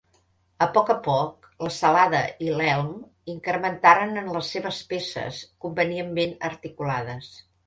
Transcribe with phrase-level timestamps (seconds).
[0.65, 2.89] A poc a poc, la celada i l'elm
[3.35, 7.31] incrementaren les seves peces, convenientment articulades.